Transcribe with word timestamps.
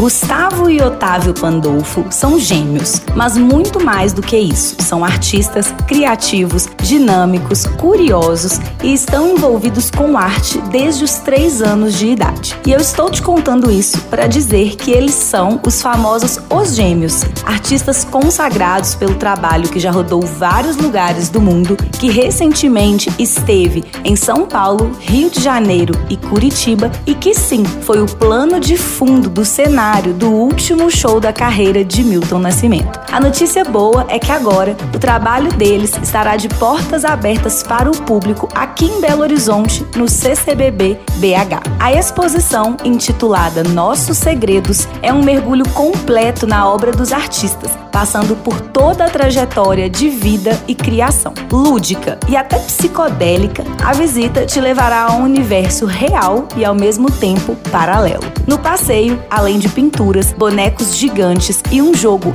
Gustavo 0.00 0.70
e 0.70 0.80
Otávio 0.80 1.34
Pandolfo 1.34 2.06
são 2.08 2.38
gêmeos, 2.38 3.02
mas 3.14 3.36
muito 3.36 3.84
mais 3.84 4.14
do 4.14 4.22
que 4.22 4.34
isso. 4.34 4.76
São 4.80 5.04
artistas 5.04 5.74
criativos, 5.86 6.66
dinâmicos, 6.82 7.66
curiosos 7.66 8.58
e 8.82 8.94
estão 8.94 9.28
envolvidos 9.28 9.90
com 9.90 10.16
arte 10.16 10.58
desde 10.70 11.04
os 11.04 11.16
três 11.16 11.60
anos 11.60 11.98
de 11.98 12.06
idade. 12.06 12.56
E 12.66 12.72
eu 12.72 12.80
estou 12.80 13.10
te 13.10 13.20
contando 13.20 13.70
isso 13.70 14.00
para 14.04 14.26
dizer 14.26 14.76
que 14.76 14.90
eles 14.90 15.12
são 15.12 15.60
os 15.66 15.82
famosos 15.82 16.40
Os 16.48 16.74
Gêmeos, 16.74 17.22
artistas 17.44 18.02
consagrados 18.02 18.94
pelo 18.94 19.16
trabalho 19.16 19.68
que 19.68 19.78
já 19.78 19.90
rodou 19.90 20.22
vários 20.22 20.78
lugares 20.78 21.28
do 21.28 21.42
mundo, 21.42 21.76
que 21.76 22.10
recentemente 22.10 23.12
esteve 23.18 23.84
em 24.02 24.16
São 24.16 24.46
Paulo, 24.46 24.96
Rio 24.98 25.28
de 25.28 25.42
Janeiro 25.42 25.92
e 26.08 26.16
Curitiba 26.16 26.90
e 27.04 27.14
que 27.14 27.34
sim 27.34 27.64
foi 27.64 28.00
o 28.00 28.06
plano 28.06 28.58
de 28.58 28.78
fundo 28.78 29.28
do 29.28 29.44
cenário 29.44 29.89
cenário 29.90 30.14
do 30.14 30.30
último 30.30 30.88
show 30.88 31.18
da 31.18 31.32
carreira 31.32 31.84
de 31.84 32.04
Milton 32.04 32.38
Nascimento. 32.38 32.99
A 33.12 33.18
notícia 33.18 33.64
boa 33.64 34.06
é 34.08 34.20
que 34.20 34.30
agora 34.30 34.76
o 34.94 34.98
trabalho 34.98 35.52
deles 35.54 35.92
estará 36.00 36.36
de 36.36 36.48
portas 36.48 37.04
abertas 37.04 37.60
para 37.60 37.90
o 37.90 38.02
público 38.02 38.48
aqui 38.54 38.84
em 38.84 39.00
Belo 39.00 39.22
Horizonte, 39.22 39.84
no 39.96 40.08
CCBB 40.08 40.96
BH. 41.16 41.60
A 41.80 41.92
exposição, 41.92 42.76
intitulada 42.84 43.64
Nossos 43.64 44.16
Segredos, 44.16 44.86
é 45.02 45.12
um 45.12 45.24
mergulho 45.24 45.68
completo 45.70 46.46
na 46.46 46.68
obra 46.68 46.92
dos 46.92 47.12
artistas, 47.12 47.76
passando 47.90 48.36
por 48.36 48.60
toda 48.60 49.06
a 49.06 49.10
trajetória 49.10 49.90
de 49.90 50.08
vida 50.08 50.56
e 50.68 50.74
criação. 50.74 51.34
Lúdica 51.50 52.16
e 52.28 52.36
até 52.36 52.60
psicodélica, 52.60 53.64
a 53.84 53.92
visita 53.92 54.46
te 54.46 54.60
levará 54.60 55.06
a 55.06 55.12
um 55.14 55.24
universo 55.24 55.84
real 55.84 56.46
e 56.56 56.64
ao 56.64 56.76
mesmo 56.76 57.10
tempo 57.10 57.56
paralelo. 57.72 58.22
No 58.46 58.56
passeio, 58.56 59.20
além 59.28 59.58
de 59.58 59.68
pinturas, 59.68 60.32
bonecos 60.32 60.94
gigantes 60.94 61.60
e 61.72 61.82
um 61.82 61.92
jogo 61.92 62.32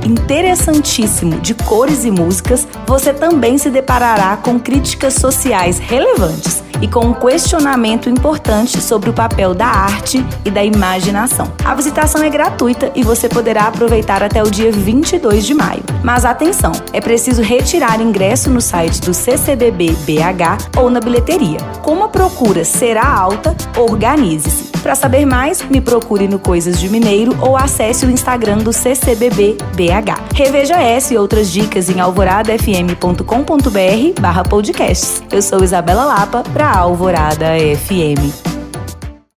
interessantíssimo 0.66 1.40
de 1.40 1.54
cores 1.54 2.04
e 2.04 2.10
músicas, 2.10 2.66
você 2.86 3.12
também 3.12 3.56
se 3.56 3.70
deparará 3.70 4.36
com 4.36 4.58
críticas 4.58 5.14
sociais 5.14 5.78
relevantes 5.78 6.62
e 6.80 6.88
com 6.88 7.06
um 7.06 7.14
questionamento 7.14 8.10
importante 8.10 8.82
sobre 8.82 9.08
o 9.08 9.12
papel 9.12 9.54
da 9.54 9.66
arte 9.66 10.24
e 10.44 10.50
da 10.50 10.62
imaginação. 10.62 11.50
A 11.64 11.74
visitação 11.74 12.22
é 12.22 12.28
gratuita 12.28 12.90
e 12.94 13.02
você 13.02 13.28
poderá 13.28 13.62
aproveitar 13.62 14.22
até 14.22 14.42
o 14.42 14.50
dia 14.50 14.70
22 14.70 15.46
de 15.46 15.54
maio. 15.54 15.82
Mas 16.02 16.24
atenção, 16.24 16.72
é 16.92 17.00
preciso 17.00 17.42
retirar 17.42 18.00
ingresso 18.00 18.50
no 18.50 18.60
site 18.60 19.00
do 19.00 19.14
CCBB 19.14 19.96
BH 20.04 20.78
ou 20.78 20.90
na 20.90 21.00
bilheteria. 21.00 21.58
Como 21.82 22.04
a 22.04 22.08
procura 22.08 22.64
será 22.64 23.06
alta, 23.06 23.56
organize-se. 23.78 24.75
Para 24.82 24.94
saber 24.94 25.24
mais, 25.24 25.62
me 25.62 25.80
procure 25.80 26.28
no 26.28 26.38
Coisas 26.38 26.78
de 26.78 26.88
Mineiro 26.88 27.36
ou 27.40 27.56
acesse 27.56 28.06
o 28.06 28.10
Instagram 28.10 28.58
do 28.58 28.72
CCBB 28.72 29.56
BH. 29.74 30.34
Reveja 30.34 30.74
essa 30.74 31.14
e 31.14 31.18
outras 31.18 31.50
dicas 31.50 31.90
em 31.90 32.00
alvoradafm.com.br 32.00 34.20
barra 34.20 34.42
podcasts. 34.42 35.22
Eu 35.30 35.42
sou 35.42 35.62
Isabela 35.62 36.04
Lapa 36.04 36.42
para 36.52 36.70
Alvorada 36.70 37.46
FM. 37.86 38.55